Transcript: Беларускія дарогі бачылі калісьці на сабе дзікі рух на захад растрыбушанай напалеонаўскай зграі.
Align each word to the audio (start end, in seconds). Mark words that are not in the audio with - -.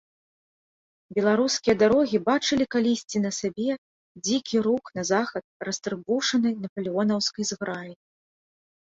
Беларускія 1.17 1.73
дарогі 1.83 2.17
бачылі 2.29 2.65
калісьці 2.75 3.17
на 3.25 3.31
сабе 3.39 3.69
дзікі 4.25 4.55
рух 4.69 4.83
на 4.95 5.01
захад 5.11 5.43
растрыбушанай 5.69 6.53
напалеонаўскай 6.63 7.43
зграі. 7.53 7.93